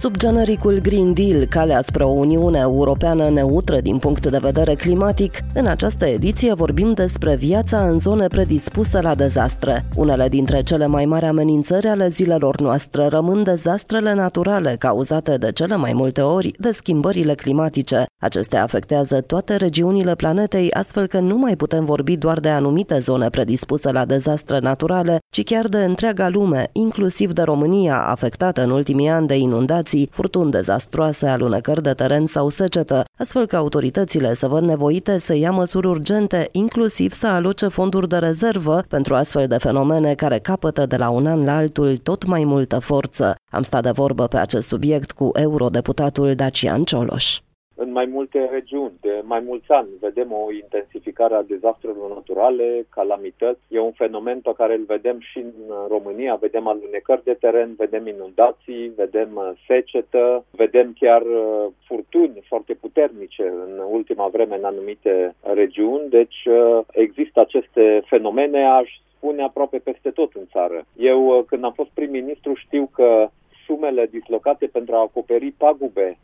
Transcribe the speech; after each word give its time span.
Sub 0.00 0.16
genericul 0.16 0.78
Green 0.78 1.12
Deal, 1.12 1.44
calea 1.44 1.82
spre 1.82 2.04
o 2.04 2.08
Uniune 2.08 2.58
Europeană 2.58 3.28
neutră 3.28 3.80
din 3.80 3.98
punct 3.98 4.26
de 4.26 4.38
vedere 4.40 4.74
climatic, 4.74 5.38
în 5.54 5.66
această 5.66 6.06
ediție 6.06 6.54
vorbim 6.54 6.92
despre 6.92 7.34
viața 7.34 7.88
în 7.88 7.98
zone 7.98 8.26
predispuse 8.26 9.00
la 9.00 9.14
dezastre. 9.14 9.84
Unele 9.96 10.28
dintre 10.28 10.62
cele 10.62 10.86
mai 10.86 11.04
mari 11.04 11.24
amenințări 11.24 11.86
ale 11.86 12.08
zilelor 12.08 12.60
noastre 12.60 13.06
rămân 13.06 13.42
dezastrele 13.42 14.14
naturale 14.14 14.76
cauzate 14.78 15.36
de 15.36 15.52
cele 15.52 15.76
mai 15.76 15.92
multe 15.92 16.20
ori 16.20 16.52
de 16.58 16.72
schimbările 16.72 17.34
climatice. 17.34 18.04
Acestea 18.22 18.62
afectează 18.62 19.20
toate 19.20 19.56
regiunile 19.56 20.14
planetei, 20.14 20.72
astfel 20.72 21.06
că 21.06 21.18
nu 21.18 21.36
mai 21.36 21.56
putem 21.56 21.84
vorbi 21.84 22.16
doar 22.16 22.40
de 22.40 22.48
anumite 22.48 22.98
zone 22.98 23.28
predispuse 23.28 23.92
la 23.92 24.04
dezastre 24.04 24.58
naturale, 24.58 25.18
ci 25.30 25.44
chiar 25.44 25.66
de 25.66 25.84
întreaga 25.84 26.28
lume, 26.28 26.68
inclusiv 26.72 27.32
de 27.32 27.42
România, 27.42 28.02
afectată 28.06 28.62
în 28.62 28.70
ultimii 28.70 29.08
ani 29.08 29.26
de 29.26 29.36
inundații 29.36 29.88
inundații, 29.90 30.08
furtuni 30.12 30.50
dezastroase, 30.50 31.26
alunecări 31.26 31.82
de 31.82 31.92
teren 31.92 32.26
sau 32.26 32.48
secetă, 32.48 33.04
astfel 33.18 33.46
că 33.46 33.56
autoritățile 33.56 34.34
se 34.34 34.46
văd 34.46 34.62
nevoite 34.62 35.18
să 35.18 35.34
ia 35.34 35.50
măsuri 35.50 35.86
urgente, 35.86 36.48
inclusiv 36.52 37.12
să 37.12 37.26
aloce 37.26 37.68
fonduri 37.68 38.08
de 38.08 38.16
rezervă 38.16 38.82
pentru 38.88 39.14
astfel 39.14 39.46
de 39.46 39.58
fenomene 39.58 40.14
care 40.14 40.38
capătă 40.38 40.86
de 40.86 40.96
la 40.96 41.08
un 41.10 41.26
an 41.26 41.44
la 41.44 41.56
altul 41.56 41.96
tot 41.96 42.24
mai 42.26 42.44
multă 42.44 42.78
forță. 42.78 43.34
Am 43.50 43.62
stat 43.62 43.82
de 43.82 43.90
vorbă 43.90 44.26
pe 44.26 44.36
acest 44.36 44.68
subiect 44.68 45.12
cu 45.12 45.30
eurodeputatul 45.34 46.34
Dacian 46.34 46.82
Cioloș 46.82 47.38
în 47.82 47.92
mai 47.92 48.06
multe 48.06 48.48
regiuni. 48.50 48.92
De 49.00 49.22
mai 49.24 49.40
mulți 49.40 49.70
ani 49.70 49.88
vedem 50.00 50.32
o 50.32 50.52
intensificare 50.52 51.34
a 51.34 51.42
dezastrelor 51.42 52.08
naturale, 52.14 52.86
calamități. 52.94 53.60
E 53.68 53.78
un 53.80 53.92
fenomen 53.92 54.40
pe 54.40 54.52
care 54.56 54.74
îl 54.74 54.84
vedem 54.86 55.18
și 55.20 55.38
în 55.38 55.52
România. 55.88 56.34
Vedem 56.34 56.66
alunecări 56.66 57.24
de 57.24 57.36
teren, 57.40 57.74
vedem 57.76 58.06
inundații, 58.06 58.92
vedem 58.96 59.30
uh, 59.34 59.50
secetă, 59.66 60.44
vedem 60.50 60.96
chiar 60.98 61.22
uh, 61.22 61.66
furtuni 61.86 62.44
foarte 62.48 62.72
puternice 62.74 63.42
în 63.42 63.82
ultima 63.90 64.28
vreme 64.28 64.56
în 64.56 64.64
anumite 64.64 65.34
regiuni. 65.40 66.08
Deci 66.08 66.44
uh, 66.44 66.80
există 66.92 67.40
aceste 67.40 68.02
fenomene, 68.06 68.64
aș 68.64 68.90
spune 69.16 69.42
aproape 69.42 69.78
peste 69.78 70.10
tot 70.10 70.30
în 70.34 70.46
țară. 70.52 70.84
Eu, 70.96 71.44
când 71.46 71.64
am 71.64 71.72
fost 71.72 71.90
prim-ministru, 71.94 72.54
știu 72.54 72.90
că 72.94 73.30
sumele 73.70 74.06
dislocate 74.06 74.66
pentru 74.66 74.94
a 74.94 74.98
acoperi 74.98 75.50
pagube 75.50 76.18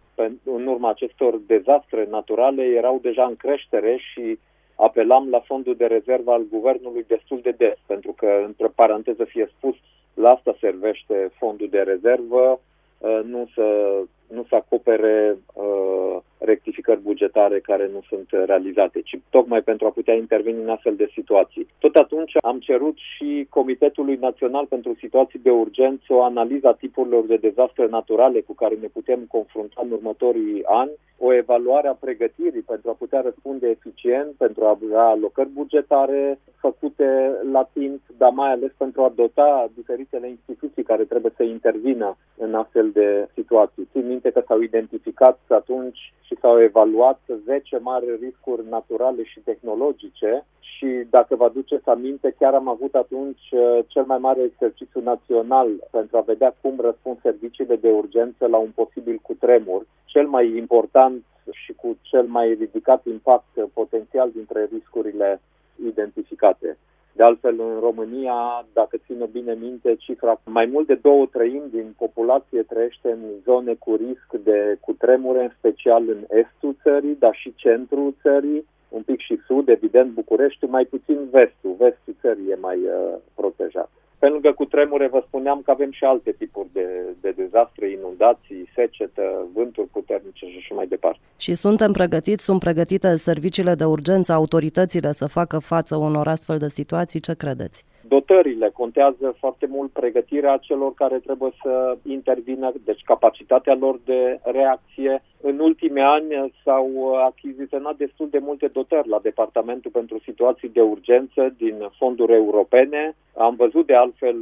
în 0.45 0.67
urma 0.67 0.89
acestor 0.89 1.41
dezastre 1.47 2.07
naturale 2.11 2.63
erau 2.63 2.99
deja 3.03 3.25
în 3.25 3.37
creștere 3.37 3.97
și 3.97 4.39
apelam 4.75 5.31
la 5.31 5.41
fondul 5.41 5.77
de 5.77 5.87
rezervă 5.87 6.33
al 6.33 6.45
guvernului 6.51 7.05
destul 7.09 7.41
de 7.43 7.51
des, 7.51 7.79
pentru 7.87 8.13
că, 8.13 8.43
între 8.47 8.67
paranteză 8.75 9.25
fie 9.25 9.51
spus, 9.57 9.75
la 10.15 10.31
asta 10.31 10.57
servește 10.61 11.31
fondul 11.39 11.69
de 11.71 11.81
rezervă, 11.81 12.61
uh, 12.99 13.21
nu 13.25 13.49
să, 13.55 13.99
nu 14.29 14.45
să 14.49 14.55
acopere 14.55 15.37
uh, 15.55 16.17
rectificări 16.39 17.01
bugetare 17.01 17.61
care 17.61 17.91
nu 17.93 18.03
sunt 18.09 18.29
realizate, 18.47 19.01
ci 19.01 19.19
tocmai 19.31 19.63
pentru 19.63 19.87
a 19.87 19.91
putea 19.91 20.15
interveni 20.15 20.63
în 20.63 20.69
astfel 20.69 20.95
de 20.97 21.11
situații. 21.13 21.67
Tot 21.79 21.95
atunci 21.95 22.33
am 22.43 22.59
cerut 22.59 22.97
și 22.97 23.47
Comitetului 23.51 24.17
Național 24.17 24.67
pentru 24.67 24.97
Situații 24.99 25.39
de 25.39 25.51
Urgență 25.51 26.05
o 26.09 26.23
analiză 26.23 26.69
a 26.69 26.73
tipurilor 26.73 27.25
de 27.25 27.37
dezastre 27.37 27.87
naturale 27.87 28.41
cu 28.41 28.55
care 28.55 28.75
ne 28.81 28.87
putem 28.87 29.21
confrunta 29.29 29.81
în 29.85 29.91
următorii 29.91 30.63
ani, 30.65 30.91
o 31.19 31.33
evaluare 31.33 31.89
a 31.89 31.93
pregătirii 31.93 32.61
pentru 32.61 32.91
a 32.91 32.93
putea 32.93 33.21
răspunde 33.21 33.69
eficient, 33.69 34.35
pentru 34.37 34.65
a 34.65 34.69
avea 34.69 35.03
alocări 35.03 35.49
bugetare 35.49 36.39
făcute 36.61 37.33
la 37.53 37.69
timp, 37.73 38.01
dar 38.19 38.31
mai 38.31 38.51
ales 38.51 38.71
pentru 38.77 39.03
a 39.03 39.13
dota 39.15 39.71
diferitele 39.75 40.29
instituții 40.29 40.83
care 40.83 41.05
trebuie 41.05 41.33
să 41.37 41.43
intervină 41.43 42.17
în 42.37 42.55
astfel 42.55 42.91
de 42.91 43.29
situații. 43.35 43.89
Țin 43.93 44.07
minte 44.07 44.31
că 44.31 44.43
s-au 44.47 44.61
identificat 44.61 45.39
atunci 45.49 46.13
și 46.27 46.37
s-au 46.41 46.63
evaluat 46.63 47.21
10 47.45 47.79
mari 47.79 48.17
riscuri 48.21 48.69
naturale 48.69 49.25
și 49.25 49.41
tehnologice 49.41 50.45
și 50.61 51.07
dacă 51.11 51.37
vă 51.37 51.45
aduceți 51.45 51.89
aminte, 51.89 52.35
chiar 52.39 52.55
am 52.55 52.69
avut 52.69 52.95
atunci 52.95 53.47
uh, 53.51 53.79
cel 53.87 54.05
mai 54.05 54.19
mare 54.19 54.43
exercițiu 54.43 55.01
național 55.01 55.69
pentru 55.91 56.17
a 56.17 56.21
vedea 56.21 56.55
cum 56.61 56.75
răspund 56.81 57.19
serviciile 57.23 57.77
de 57.77 57.91
urgență 57.91 58.47
la 58.47 58.57
un 58.57 58.71
posibil 58.75 59.19
cutremur, 59.23 59.87
cel 60.05 60.27
mai 60.27 60.57
important 60.57 61.25
și 61.51 61.73
cu 61.73 61.99
cel 62.01 62.27
mai 62.27 62.53
ridicat 62.53 63.07
impact 63.07 63.69
potențial 63.73 64.31
dintre 64.31 64.69
riscurile 64.73 65.41
identificate. 65.87 66.77
De 67.17 67.23
altfel, 67.23 67.61
în 67.61 67.81
România, 67.81 68.67
dacă 68.73 68.97
țină 69.07 69.27
bine 69.27 69.55
minte 69.61 69.95
cifra, 69.95 70.41
mai 70.45 70.67
mult 70.67 70.87
de 70.87 70.95
două 70.95 71.27
treimi 71.27 71.71
din 71.71 71.95
populație 71.99 72.63
trăiește 72.63 73.11
în 73.11 73.21
zone 73.45 73.75
cu 73.75 73.95
risc 73.95 74.45
de 74.45 74.79
cutremure, 74.81 75.43
în 75.43 75.53
special 75.59 76.03
în 76.09 76.25
estul 76.31 76.77
țării, 76.83 77.17
dar 77.19 77.35
și 77.35 77.55
centrul 77.55 78.15
țării, 78.23 78.67
un 78.89 79.03
pic 79.03 79.21
și 79.21 79.41
sud, 79.47 79.69
evident 79.69 80.11
București, 80.13 80.65
mai 80.65 80.85
puțin 80.85 81.19
vestul. 81.31 81.75
Vestul 81.79 82.15
țării 82.21 82.51
e 82.51 82.59
mai 82.61 82.79
uh, 82.79 83.15
protejat. 83.35 83.91
Pe 84.19 84.29
lângă 84.29 84.53
cu 84.53 84.65
tremure 84.65 85.09
vă 85.09 85.23
spuneam 85.27 85.63
că 85.65 85.71
avem 85.71 85.91
și 85.93 86.05
alte 86.05 86.33
tipuri 86.39 86.69
de, 86.73 86.87
de 87.21 87.31
dezastre, 87.31 87.91
inundații, 87.91 88.69
secetă, 88.75 89.47
vânturi 89.55 89.89
puternice 89.89 90.47
și 90.47 90.57
așa 90.59 90.75
mai 90.75 90.87
departe. 90.87 91.19
Și 91.37 91.55
suntem 91.55 91.93
pregătiți, 91.93 92.45
sunt 92.45 92.61
pregătite 92.61 93.17
serviciile 93.17 93.75
de 93.75 93.85
urgență, 93.85 94.33
autoritățile 94.33 95.13
să 95.13 95.27
facă 95.27 95.59
față 95.59 95.97
unor 95.97 96.27
astfel 96.29 96.59
de 96.59 96.69
situații? 96.69 97.21
Ce 97.21 97.35
credeți? 97.35 97.85
Dotările 98.09 98.71
contează 98.73 99.37
foarte 99.39 99.67
mult 99.69 99.91
pregătirea 99.91 100.57
celor 100.57 100.95
care 100.95 101.19
trebuie 101.19 101.53
să 101.63 101.97
intervină, 102.03 102.73
deci 102.85 103.03
capacitatea 103.05 103.75
lor 103.75 104.01
de 104.05 104.41
reacție. 104.43 105.23
În 105.49 105.59
ultimii 105.59 106.03
ani 106.03 106.53
s-au 106.65 107.15
achiziționat 107.15 107.97
destul 107.97 108.29
de 108.31 108.39
multe 108.39 108.67
dotări 108.67 109.09
la 109.09 109.19
Departamentul 109.23 109.91
pentru 109.91 110.19
Situații 110.25 110.69
de 110.69 110.81
Urgență 110.81 111.55
din 111.57 111.89
fonduri 111.99 112.33
europene. 112.33 113.17
Am 113.37 113.55
văzut 113.55 113.87
de 113.87 113.95
altfel 113.95 114.37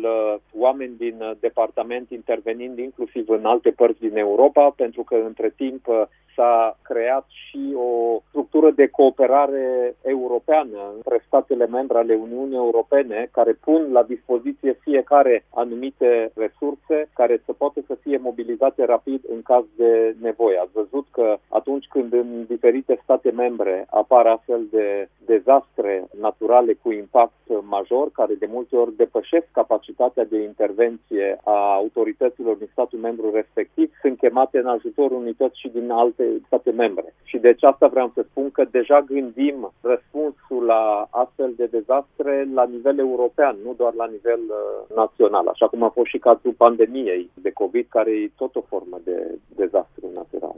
oameni 0.59 0.95
din 0.97 1.37
departament 1.41 2.11
intervenind 2.11 2.79
inclusiv 2.79 3.29
în 3.29 3.45
alte 3.45 3.71
părți 3.71 4.01
din 4.01 4.17
Europa, 4.17 4.73
pentru 4.77 5.03
că 5.03 5.15
între 5.15 5.53
timp 5.57 5.87
s-a 6.35 6.79
creat 6.83 7.27
și 7.29 7.75
o 7.75 8.21
structură 8.29 8.71
de 8.71 8.87
cooperare 8.87 9.97
europeană 10.03 10.79
între 10.95 11.25
statele 11.27 11.67
membre 11.67 11.99
ale 11.99 12.15
Uniunii 12.15 12.57
Europene 12.57 13.29
care 13.33 13.53
pun 13.53 13.93
la 13.93 14.03
dispoziție 14.03 14.79
fiecare 14.81 15.45
anumite 15.55 16.33
resurse 16.35 17.09
care 17.15 17.43
să 17.45 17.53
poată 17.53 17.81
să 17.87 17.95
fie 17.95 18.19
mobilizate 18.23 18.85
rapid 18.85 19.21
în 19.29 19.43
caz 19.43 19.65
de 19.77 20.15
nevoie. 20.21 20.59
Ați 20.59 20.73
văzut 20.73 20.94
că 21.11 21.37
atunci 21.49 21.87
când 21.87 22.13
în 22.13 22.45
diferite 22.49 23.01
state 23.03 23.31
membre 23.31 23.87
apar 23.91 24.27
astfel 24.27 24.67
de 24.71 25.09
dezastre 25.25 26.09
naturale 26.21 26.73
cu 26.73 26.93
impact 26.93 27.33
major, 27.63 28.11
care 28.13 28.35
de 28.35 28.49
multe 28.53 28.77
ori 28.77 28.97
depășesc 28.97 29.47
capacitatea 29.53 30.25
de 30.25 30.43
intervenție 30.43 31.41
a 31.45 31.75
autorităților 31.75 32.57
din 32.57 32.69
statul 32.73 32.99
membru 32.99 33.31
respectiv, 33.31 33.93
sunt 34.01 34.19
chemate 34.19 34.59
în 34.59 34.67
ajutorul 34.67 35.17
unități 35.17 35.61
și 35.61 35.69
din 35.69 35.91
alte 35.91 36.25
state 36.47 36.71
membre. 36.71 37.15
Și 37.25 37.39
deci 37.39 37.63
asta 37.63 37.87
vreau 37.87 38.11
să 38.15 38.25
spun 38.31 38.51
că 38.51 38.65
deja 38.71 39.01
gândim 39.01 39.73
răspunsul 39.81 40.65
la 40.65 41.09
astfel 41.11 41.53
de 41.57 41.67
dezastre 41.67 42.49
la 42.55 42.65
nivel 42.65 42.99
european, 42.99 43.57
nu 43.65 43.75
doar 43.77 43.95
la 43.95 44.07
nivel 44.07 44.41
uh, 44.49 44.97
național, 44.97 45.47
așa 45.47 45.69
cum 45.69 45.83
a 45.83 45.89
fost 45.89 46.09
și 46.09 46.19
cazul 46.19 46.53
pandemiei 46.53 47.31
de 47.35 47.51
COVID, 47.51 47.87
care 47.89 48.11
e 48.11 48.31
tot 48.37 48.57
o 48.57 48.61
formă 48.61 48.99
de 49.05 49.39
dezastru 49.57 50.07
natural. 50.15 50.55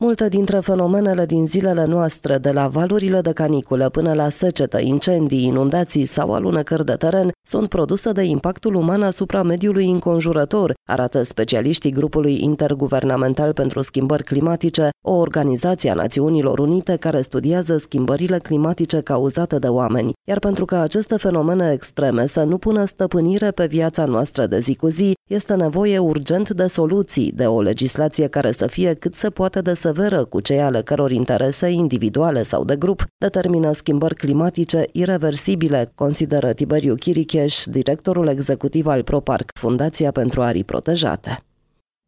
Multe 0.00 0.28
dintre 0.28 0.58
fenomenele 0.58 1.26
din 1.26 1.46
zilele 1.46 1.84
noastre, 1.84 2.38
de 2.38 2.50
la 2.50 2.68
valurile 2.68 3.20
de 3.20 3.32
caniculă 3.32 3.88
până 3.88 4.12
la 4.12 4.28
secetă, 4.28 4.80
incendii, 4.80 5.44
inundații 5.44 6.04
sau 6.04 6.34
alunecări 6.34 6.84
de 6.84 6.92
teren, 6.92 7.30
sunt 7.46 7.68
produse 7.68 8.12
de 8.12 8.22
impactul 8.22 8.74
uman 8.74 9.02
asupra 9.02 9.42
mediului 9.42 9.90
înconjurător, 9.90 10.74
arată 10.88 11.22
specialiștii 11.22 11.92
grupului 11.92 12.42
interguvernamental 12.42 13.52
pentru 13.52 13.80
schimbări 13.80 14.22
climatice, 14.22 14.88
o 15.04 15.12
organizație 15.12 15.90
a 15.90 15.94
Națiunilor 15.94 16.58
Unite 16.58 16.96
care 16.96 17.20
studiază 17.20 17.76
schimbările 17.76 18.38
climatice 18.38 19.00
cauzate 19.00 19.58
de 19.58 19.68
oameni. 19.68 20.12
Iar 20.28 20.38
pentru 20.38 20.64
ca 20.64 20.80
aceste 20.80 21.16
fenomene 21.16 21.72
extreme 21.72 22.26
să 22.26 22.42
nu 22.42 22.58
pună 22.58 22.84
stăpânire 22.84 23.50
pe 23.50 23.66
viața 23.66 24.04
noastră 24.04 24.46
de 24.46 24.58
zi 24.60 24.74
cu 24.74 24.86
zi, 24.86 25.14
este 25.30 25.54
nevoie 25.54 25.98
urgent 25.98 26.50
de 26.50 26.66
soluții, 26.66 27.32
de 27.34 27.46
o 27.46 27.60
legislație 27.60 28.26
care 28.26 28.50
să 28.50 28.66
fie 28.66 28.94
cât 28.94 29.14
se 29.14 29.30
poate 29.30 29.60
de 29.60 29.74
severă 29.96 30.24
cu 30.24 30.40
cei 30.40 30.60
ale 30.60 30.80
căror 30.80 31.10
interese 31.10 31.70
individuale 31.70 32.42
sau 32.42 32.64
de 32.64 32.76
grup 32.76 33.04
determină 33.18 33.72
schimbări 33.72 34.14
climatice 34.14 34.84
irreversibile, 34.92 35.92
consideră 35.94 36.52
Tiberiu 36.52 36.94
Chiricheș, 36.94 37.64
directorul 37.64 38.26
executiv 38.26 38.86
al 38.86 39.02
ProPark, 39.02 39.50
Fundația 39.58 40.10
pentru 40.10 40.42
Arii 40.42 40.64
Protejate. 40.64 41.38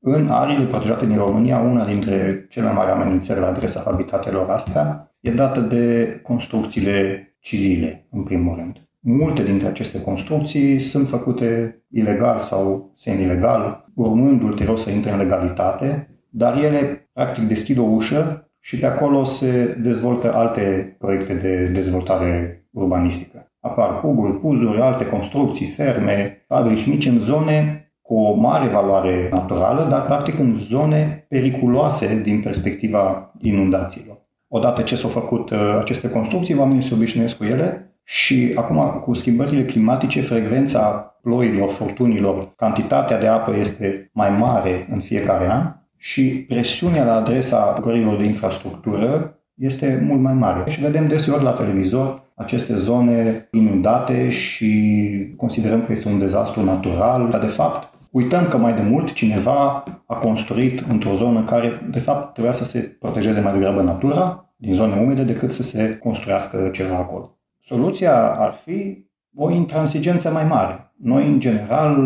În 0.01 0.29
ariile 0.31 0.65
protejate 0.65 1.07
din 1.07 1.17
România, 1.17 1.59
una 1.59 1.85
dintre 1.85 2.47
cele 2.51 2.65
mai 2.65 2.75
mari 2.75 2.91
amenințări 2.91 3.41
la 3.41 3.47
adresa 3.47 3.83
habitatelor 3.85 4.49
astea 4.49 5.13
e 5.21 5.31
dată 5.31 5.61
de 5.61 6.21
construcțiile 6.23 7.29
civile, 7.41 8.07
în 8.11 8.23
primul 8.23 8.55
rând. 8.57 8.77
Multe 9.01 9.43
dintre 9.43 9.69
aceste 9.69 10.01
construcții 10.01 10.79
sunt 10.79 11.09
făcute 11.09 11.83
ilegal 11.91 12.39
sau 12.39 12.93
semi-ilegal, 12.97 13.85
urmând 13.95 14.43
ulterior 14.43 14.79
să 14.79 14.91
intre 14.91 15.11
în 15.11 15.19
legalitate, 15.19 16.18
dar 16.31 16.57
ele 16.57 17.09
practic 17.13 17.45
deschid 17.45 17.79
o 17.79 17.83
ușă 17.83 18.51
și 18.61 18.79
pe 18.79 18.87
acolo 18.87 19.25
se 19.25 19.77
dezvoltă 19.83 20.35
alte 20.35 20.97
proiecte 20.99 21.35
de 21.35 21.67
dezvoltare 21.67 22.63
urbanistică. 22.71 23.53
Apar 23.61 24.01
puguri, 24.01 24.41
puzuri, 24.41 24.81
alte 24.81 25.07
construcții, 25.07 25.67
ferme, 25.67 26.45
fabrici 26.47 26.87
mici 26.87 27.07
în 27.07 27.21
zone 27.21 27.83
cu 28.03 28.15
o 28.15 28.35
mare 28.35 28.69
valoare 28.69 29.29
naturală, 29.33 29.87
dar 29.91 30.05
practic 30.05 30.39
în 30.39 30.59
zone 30.59 31.27
periculoase 31.29 32.21
din 32.23 32.43
perspectiva 32.43 33.33
inundațiilor. 33.41 34.17
Odată 34.49 34.83
ce 34.83 34.97
s-au 34.97 35.11
făcut 35.11 35.51
uh, 35.51 35.59
aceste 35.81 36.11
construcții, 36.11 36.59
oamenii 36.59 36.83
se 36.83 36.95
obișnuiesc 36.95 37.37
cu 37.37 37.45
ele 37.45 37.93
și 38.05 38.53
acum 38.55 39.01
cu 39.01 39.15
schimbările 39.15 39.65
climatice, 39.65 40.21
frecvența 40.21 41.15
ploilor, 41.23 41.71
furtunilor, 41.71 42.53
cantitatea 42.57 43.19
de 43.19 43.27
apă 43.27 43.57
este 43.57 44.11
mai 44.13 44.31
mare 44.31 44.87
în 44.91 45.01
fiecare 45.01 45.51
an 45.51 45.78
și 45.99 46.45
presiunea 46.49 47.05
la 47.05 47.15
adresa 47.15 47.73
lucrărilor 47.77 48.17
de 48.17 48.25
infrastructură 48.25 49.39
este 49.55 50.03
mult 50.07 50.21
mai 50.21 50.35
mare. 50.35 50.71
Și 50.71 50.81
vedem 50.81 51.07
deseori 51.07 51.43
la 51.43 51.53
televizor 51.53 52.23
aceste 52.35 52.77
zone 52.77 53.49
inundate 53.53 54.31
și 54.31 55.35
considerăm 55.37 55.83
că 55.85 55.93
este 55.93 56.09
un 56.09 56.19
dezastru 56.19 56.65
natural, 56.65 57.29
dar 57.31 57.41
de 57.41 57.47
fapt 57.47 57.89
Uităm 58.11 58.49
că 58.49 58.57
mai 58.57 58.75
de 58.75 58.83
mult 58.83 59.13
cineva 59.13 59.85
a 60.07 60.15
construit 60.15 60.81
într-o 60.89 61.15
zonă 61.15 61.45
care, 61.45 61.81
de 61.91 61.99
fapt, 61.99 62.33
trebuia 62.33 62.53
să 62.53 62.65
se 62.65 62.97
protejeze 63.01 63.41
mai 63.41 63.53
degrabă 63.53 63.83
natura 63.83 64.53
din 64.57 64.75
zone 64.75 65.01
umede 65.01 65.23
decât 65.23 65.53
să 65.53 65.63
se 65.63 65.99
construiască 65.99 66.71
ceva 66.73 66.97
acolo. 66.97 67.39
Soluția 67.61 68.33
ar 68.33 68.53
fi 68.65 69.07
o 69.37 69.51
intransigență 69.51 70.31
mai 70.31 70.45
mare. 70.45 70.93
Noi, 70.97 71.27
în 71.27 71.41
general, 71.41 71.97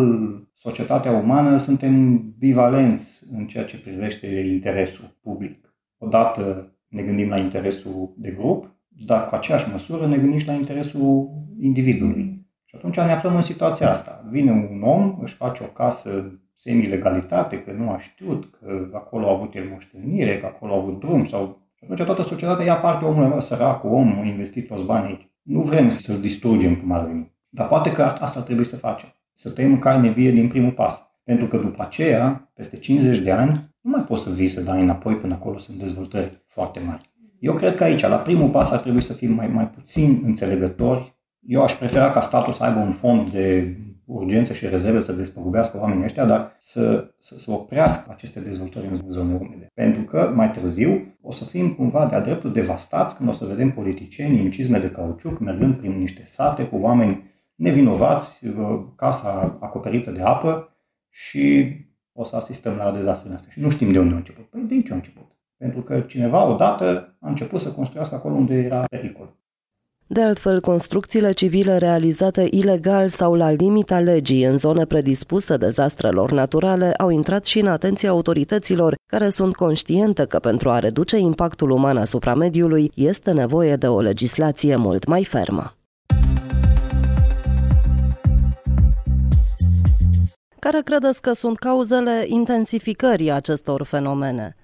societatea 0.63 1.13
umană, 1.13 1.57
suntem 1.57 2.25
bivalenți 2.39 3.23
în 3.33 3.47
ceea 3.47 3.65
ce 3.65 3.81
privește 3.81 4.27
interesul 4.27 5.17
public. 5.23 5.75
Odată 5.99 6.73
ne 6.89 7.03
gândim 7.03 7.29
la 7.29 7.39
interesul 7.39 8.15
de 8.17 8.31
grup, 8.31 8.75
dar 8.89 9.29
cu 9.29 9.35
aceeași 9.35 9.71
măsură 9.71 10.07
ne 10.07 10.17
gândim 10.17 10.39
și 10.39 10.47
la 10.47 10.53
interesul 10.53 11.31
individului. 11.61 12.47
Și 12.65 12.75
atunci 12.77 12.97
ne 12.97 13.13
aflăm 13.13 13.37
în 13.37 13.43
situația 13.43 13.91
asta. 13.91 14.29
Vine 14.31 14.51
un 14.51 14.83
om, 14.83 15.19
își 15.21 15.35
face 15.35 15.63
o 15.63 15.67
casă 15.67 16.41
semi-legalitate, 16.55 17.63
că 17.63 17.73
nu 17.73 17.91
a 17.91 17.99
știut, 17.99 18.51
că 18.51 18.91
acolo 18.93 19.29
a 19.29 19.33
avut 19.33 19.55
el 19.55 19.69
moștenire, 19.73 20.39
că 20.39 20.47
acolo 20.47 20.73
a 20.73 20.77
avut 20.77 21.01
drum 21.01 21.27
sau... 21.27 21.61
Și 21.75 21.85
atunci 21.85 22.07
toată 22.07 22.23
societatea 22.23 22.65
ia 22.65 22.77
parte 22.77 23.05
omului, 23.05 23.29
mă, 23.29 23.41
săracul 23.41 23.91
om, 23.91 24.19
a 24.19 24.25
investit 24.25 24.67
toți 24.67 24.85
banii 24.85 25.09
aici. 25.09 25.31
Nu 25.43 25.61
vrem 25.61 25.89
să-l 25.89 26.21
distrugem 26.21 26.77
cum 26.77 26.93
ar 26.93 27.07
veni. 27.07 27.33
Dar 27.49 27.69
poate 27.69 27.93
că 27.93 28.03
asta 28.03 28.41
trebuie 28.41 28.67
să 28.67 28.77
facem. 28.77 29.09
Să 29.43 29.51
tăiem 29.51 29.79
carne 29.79 30.11
vie 30.11 30.31
din 30.31 30.49
primul 30.49 30.73
pas. 30.73 31.03
Pentru 31.25 31.47
că 31.47 31.57
după 31.57 31.83
aceea, 31.83 32.51
peste 32.55 32.79
50 32.79 33.19
de 33.19 33.31
ani, 33.31 33.71
nu 33.81 33.91
mai 33.91 34.03
poți 34.03 34.23
să 34.23 34.31
vii 34.31 34.49
să 34.49 34.61
dai 34.61 34.83
înapoi 34.83 35.21
când 35.21 35.33
acolo 35.33 35.59
sunt 35.59 35.79
dezvoltări 35.79 36.43
foarte 36.47 36.81
mari. 36.81 37.11
Eu 37.39 37.55
cred 37.55 37.77
că 37.77 37.85
aici, 37.85 38.01
la 38.01 38.17
primul 38.17 38.49
pas, 38.49 38.71
ar 38.71 38.79
trebui 38.79 39.03
să 39.03 39.13
fim 39.13 39.33
mai, 39.33 39.47
mai 39.47 39.69
puțin 39.69 40.23
înțelegători 40.25 41.13
eu 41.47 41.63
aș 41.63 41.75
prefera 41.75 42.11
ca 42.11 42.21
statul 42.21 42.53
să 42.53 42.65
aibă 42.65 42.79
un 42.79 42.93
fond 42.93 43.31
de 43.31 43.77
urgență 44.05 44.53
și 44.53 44.67
rezerve 44.67 45.01
să 45.01 45.13
despăgubească 45.13 45.79
oamenii 45.81 46.05
ăștia, 46.05 46.25
dar 46.25 46.57
să, 46.59 47.11
să, 47.19 47.39
să 47.39 47.51
oprească 47.51 48.11
aceste 48.11 48.41
dezvoltări 48.41 48.87
în 48.87 49.01
zone 49.09 49.35
umede. 49.35 49.67
Pentru 49.75 50.03
că 50.03 50.33
mai 50.35 50.51
târziu 50.51 51.17
o 51.21 51.33
să 51.33 51.45
fim 51.45 51.75
cumva 51.75 52.07
de-a 52.07 52.21
dreptul 52.21 52.53
devastați 52.53 53.17
când 53.17 53.29
o 53.29 53.33
să 53.33 53.45
vedem 53.45 53.71
politicieni 53.71 54.41
în 54.41 54.51
cizme 54.51 54.79
de 54.79 54.91
cauciuc 54.91 55.39
mergând 55.39 55.75
prin 55.75 55.99
niște 55.99 56.25
sate 56.27 56.65
cu 56.65 56.77
oameni 56.77 57.32
nevinovați, 57.63 58.41
casa 58.97 59.59
acoperită 59.61 60.11
de 60.11 60.23
apă 60.23 60.77
și 61.11 61.77
o 62.13 62.25
să 62.25 62.37
asistăm 62.37 62.77
la 62.77 62.93
dezastrele 62.93 63.35
astea. 63.35 63.51
Și 63.53 63.61
nu 63.61 63.71
știm 63.71 63.93
de 63.93 63.99
unde 63.99 64.15
a 64.15 64.17
început. 64.17 64.45
Păi 64.45 64.65
de 64.69 64.75
aici 64.75 64.91
a 64.91 64.95
început. 64.95 65.27
Pentru 65.57 65.81
că 65.81 66.01
cineva 66.01 66.45
odată 66.45 67.17
a 67.21 67.29
început 67.29 67.61
să 67.61 67.73
construiască 67.73 68.15
acolo 68.15 68.35
unde 68.35 68.55
era 68.55 68.85
pericol. 68.91 69.37
De 70.07 70.23
altfel, 70.23 70.61
construcțiile 70.61 71.33
civile 71.33 71.77
realizate 71.77 72.47
ilegal 72.51 73.09
sau 73.09 73.35
la 73.35 73.51
limita 73.51 74.01
legii 74.01 74.45
în 74.45 74.57
zone 74.57 74.85
predispuse 74.85 75.57
dezastrelor 75.57 76.33
naturale 76.33 76.93
au 76.93 77.11
intrat 77.11 77.45
și 77.45 77.61
în 77.61 77.67
atenția 77.67 78.11
autorităților, 78.11 78.95
care 79.07 79.29
sunt 79.29 79.55
conștiente 79.55 80.27
că 80.27 80.39
pentru 80.39 80.71
a 80.71 80.79
reduce 80.79 81.19
impactul 81.19 81.71
uman 81.71 81.97
asupra 81.97 82.35
mediului 82.35 82.91
este 82.95 83.33
nevoie 83.33 83.77
de 83.77 83.87
o 83.87 84.01
legislație 84.01 84.77
mult 84.77 85.07
mai 85.07 85.25
fermă. 85.25 85.77
Care 90.67 90.81
credeți 90.85 91.23
că 91.23 91.33
sunt 91.33 91.57
cauzele 91.59 92.17
intensificării 92.27 93.31
acestor 93.31 93.83
fenomene? 93.83 94.57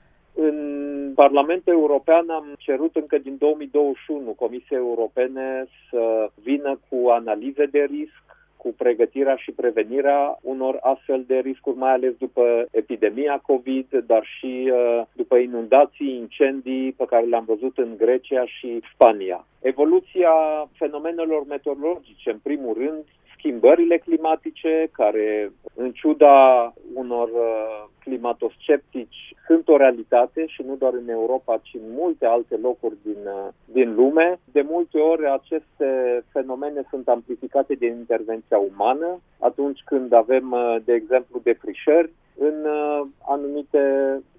Parlamentul 1.15 1.73
European 1.73 2.31
am 2.31 2.47
cerut 2.59 2.97
încă 2.97 3.19
din 3.19 3.37
2021 3.39 4.31
Comisiei 4.31 4.79
Europene 4.79 5.67
să 5.91 6.31
vină 6.43 6.79
cu 6.89 7.09
analize 7.09 7.65
de 7.67 7.87
risc, 7.91 8.23
cu 8.56 8.75
pregătirea 8.77 9.37
și 9.37 9.50
prevenirea 9.50 10.39
unor 10.43 10.79
astfel 10.81 11.25
de 11.27 11.39
riscuri, 11.39 11.77
mai 11.77 11.93
ales 11.93 12.12
după 12.19 12.67
epidemia 12.71 13.43
COVID, 13.47 14.05
dar 14.06 14.25
și 14.39 14.71
uh, 14.73 15.03
după 15.12 15.37
inundații, 15.37 16.17
incendii 16.17 16.93
pe 16.93 17.05
care 17.05 17.25
le-am 17.25 17.45
văzut 17.45 17.79
în 17.79 17.91
Grecia 17.97 18.45
și 18.47 18.81
Spania. 18.93 19.47
Evoluția 19.61 20.33
fenomenelor 20.73 21.47
meteorologice, 21.47 22.31
în 22.31 22.39
primul 22.43 22.75
rând, 22.75 23.05
schimbările 23.38 23.99
climatice, 23.99 24.88
care, 24.93 25.52
în 25.75 25.93
ciuda 25.93 26.73
unor 26.94 27.29
uh, 27.29 27.85
climatosceptici, 27.99 29.35
sunt 29.46 29.69
o 29.69 29.76
realitate 29.76 30.46
și 30.46 30.62
nu 30.67 30.76
doar 30.76 30.93
în 30.94 31.08
Europa, 31.08 31.61
ci 31.62 31.75
în 31.75 31.93
multe 31.96 32.26
alte 32.26 32.56
locuri 32.56 32.96
din, 33.02 33.23
uh, 33.25 33.49
din 33.64 33.94
lume. 33.94 34.38
De 34.52 34.64
multe 34.69 34.99
ori 34.99 35.26
aceste 35.26 35.88
fenomene 36.32 36.82
sunt 36.90 37.08
amplificate 37.08 37.75
de 37.75 37.87
intervenția 37.87 38.58
umană, 38.58 39.20
atunci 39.38 39.81
când 39.85 40.12
avem, 40.12 40.50
uh, 40.50 40.76
de 40.85 40.93
exemplu, 40.93 41.40
defrișări 41.43 42.11
în 42.40 42.67
anumite 43.29 43.82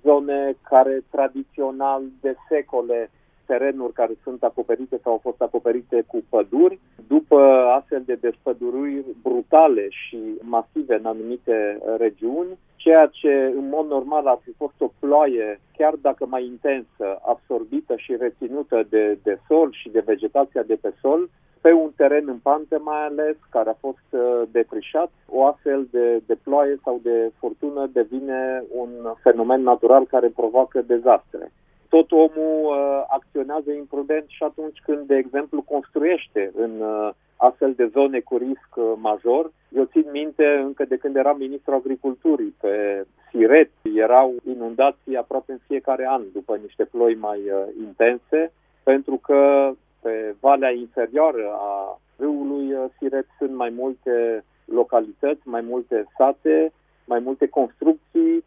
zone 0.04 0.56
care 0.64 1.04
tradițional 1.12 2.02
de 2.22 2.36
secole 2.50 3.10
terenuri 3.52 3.94
care 3.94 4.14
sunt 4.24 4.44
acoperite 4.44 4.98
sau 5.04 5.12
au 5.12 5.22
fost 5.28 5.42
acoperite 5.42 6.04
cu 6.12 6.18
păduri. 6.30 6.80
După 7.08 7.40
astfel 7.78 8.04
de 8.06 8.18
despăduriri 8.26 9.06
brutale 9.22 9.86
și 9.90 10.20
masive 10.42 10.96
în 10.96 11.06
anumite 11.06 11.58
regiuni, 11.98 12.58
ceea 12.76 13.06
ce 13.20 13.34
în 13.60 13.68
mod 13.70 13.86
normal 13.88 14.26
ar 14.28 14.40
fi 14.44 14.52
fost 14.52 14.78
o 14.78 14.90
ploaie, 15.00 15.60
chiar 15.78 15.94
dacă 16.02 16.26
mai 16.26 16.44
intensă, 16.46 17.08
absorbită 17.34 17.94
și 17.98 18.16
reținută 18.20 18.78
de, 18.90 19.18
de 19.24 19.40
sol 19.48 19.70
și 19.72 19.90
de 19.90 20.04
vegetația 20.06 20.64
de 20.64 20.78
pe 20.82 20.94
sol, 21.02 21.30
pe 21.62 21.72
un 21.72 21.92
teren 21.96 22.28
în 22.28 22.40
pante 22.50 22.78
mai 22.78 23.06
ales, 23.06 23.36
care 23.50 23.70
a 23.70 23.84
fost 23.86 24.08
uh, 24.10 24.42
defrișat, 24.52 25.12
o 25.26 25.46
astfel 25.46 25.88
de, 25.92 26.22
de 26.26 26.38
ploaie 26.44 26.80
sau 26.84 27.00
de 27.04 27.32
furtună 27.40 27.90
devine 27.94 28.64
un 28.76 28.90
fenomen 29.24 29.62
natural 29.62 30.06
care 30.06 30.28
provoacă 30.28 30.82
dezastre 30.82 31.52
tot 31.90 32.12
omul 32.12 32.66
uh, 32.66 33.04
acționează 33.08 33.72
imprudent 33.72 34.26
și 34.28 34.44
atunci 34.44 34.80
când, 34.86 35.08
de 35.08 35.16
exemplu, 35.16 35.62
construiește 35.62 36.52
în 36.56 36.72
uh, 36.80 37.10
astfel 37.36 37.74
de 37.74 37.86
zone 37.86 38.20
cu 38.20 38.38
risc 38.38 38.70
uh, 38.76 38.94
major. 38.96 39.52
Eu 39.70 39.84
țin 39.84 40.06
minte 40.12 40.46
încă 40.66 40.86
de 40.86 40.98
când 40.98 41.16
eram 41.16 41.38
ministru 41.38 41.74
agriculturii 41.74 42.56
pe 42.62 43.06
Siret, 43.30 43.72
erau 43.96 44.36
inundații 44.48 45.16
aproape 45.18 45.52
în 45.52 45.60
fiecare 45.68 46.06
an 46.10 46.24
după 46.34 46.60
niște 46.62 46.86
ploi 46.86 47.16
mai 47.16 47.40
uh, 47.40 47.64
intense, 47.80 48.52
pentru 48.84 49.16
că 49.16 49.72
pe 50.02 50.36
valea 50.40 50.72
inferioară 50.72 51.50
a 51.52 52.00
râului 52.18 52.74
uh, 52.74 52.86
Siret 52.98 53.28
sunt 53.38 53.56
mai 53.56 53.70
multe 53.70 54.44
localități, 54.66 55.48
mai 55.48 55.62
multe 55.62 56.06
sate, 56.18 56.72
mai 57.06 57.20
multe 57.20 57.48
construcții 57.48 58.44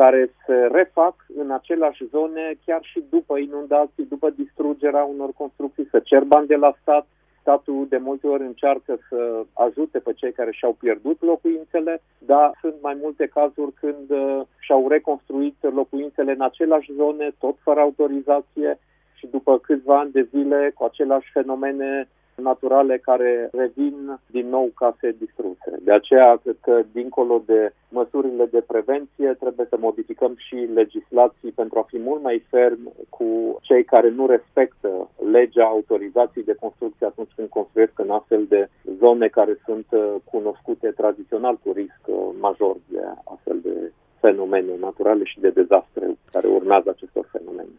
care 0.00 0.30
se 0.46 0.54
refac 0.72 1.14
în 1.36 1.50
aceleași 1.50 2.04
zone 2.14 2.54
chiar 2.66 2.82
și 2.82 3.04
după 3.10 3.38
inundații, 3.38 4.06
după 4.14 4.30
distrugerea 4.30 5.04
unor 5.04 5.30
construcții, 5.32 5.88
să 5.90 5.98
cer 5.98 6.22
bani 6.24 6.46
de 6.46 6.56
la 6.56 6.74
stat. 6.80 7.06
Statul 7.40 7.86
de 7.88 7.96
multe 7.96 8.26
ori 8.26 8.42
încearcă 8.42 8.98
să 9.08 9.44
ajute 9.52 9.98
pe 9.98 10.12
cei 10.12 10.32
care 10.32 10.52
și-au 10.52 10.72
pierdut 10.72 11.22
locuințele, 11.22 12.02
dar 12.18 12.58
sunt 12.60 12.74
mai 12.82 12.96
multe 13.02 13.26
cazuri 13.26 13.72
când 13.72 14.10
uh, 14.10 14.40
și-au 14.58 14.88
reconstruit 14.88 15.56
locuințele 15.60 16.32
în 16.32 16.42
aceleași 16.42 16.92
zone, 16.92 17.34
tot 17.38 17.56
fără 17.62 17.80
autorizație 17.80 18.78
și 19.14 19.26
după 19.26 19.58
câțiva 19.58 19.98
ani 19.98 20.12
de 20.12 20.28
zile 20.30 20.72
cu 20.74 20.84
aceleași 20.84 21.30
fenomene 21.32 22.08
naturale 22.34 22.98
care 22.98 23.48
revin 23.52 24.18
din 24.26 24.48
nou 24.48 24.70
case 24.74 25.16
distruse. 25.18 25.78
De 25.80 25.92
aceea, 25.92 26.36
cred 26.42 26.56
că, 26.60 26.82
dincolo 26.92 27.42
de 27.46 27.72
măsurile 27.88 28.46
de 28.46 28.60
prevenție, 28.60 29.36
trebuie 29.40 29.66
să 29.70 29.76
modificăm 29.80 30.34
și 30.36 30.54
legislații 30.54 31.50
pentru 31.50 31.78
a 31.78 31.82
fi 31.82 31.98
mult 31.98 32.22
mai 32.22 32.44
ferm 32.50 32.92
cu 33.08 33.58
cei 33.60 33.84
care 33.84 34.10
nu 34.10 34.26
respectă 34.26 35.10
legea 35.32 35.64
autorizației 35.64 36.44
de 36.44 36.56
construcție 36.60 37.06
atunci 37.06 37.32
când 37.36 37.48
construiesc 37.48 37.98
în 37.98 38.10
astfel 38.10 38.44
de 38.48 38.68
zone 38.98 39.28
care 39.28 39.60
sunt 39.64 39.86
uh, 39.90 40.14
cunoscute 40.24 40.88
tradițional 40.88 41.58
cu 41.64 41.72
risc 41.72 42.00
uh, 42.06 42.16
major 42.40 42.76
de 42.88 43.00
astfel 43.24 43.60
de 43.62 43.92
fenomene 44.20 44.72
naturale 44.80 45.24
și 45.24 45.40
de 45.40 45.50
dezastre 45.50 46.16
care 46.30 46.46
urmează 46.46 46.88
acestor 46.90 47.28
fenomene. 47.32 47.74